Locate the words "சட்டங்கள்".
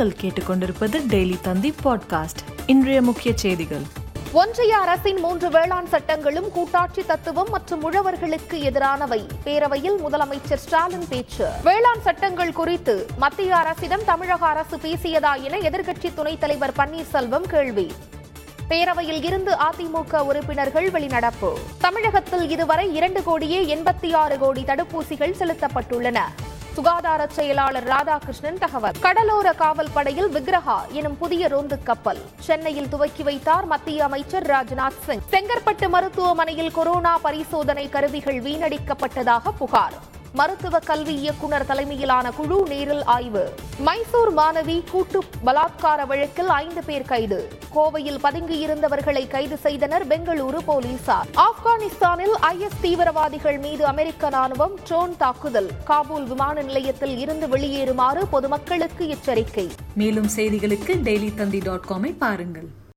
12.00-12.52